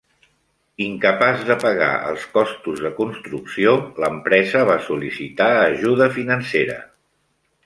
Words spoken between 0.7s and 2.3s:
Incapaç de pagar els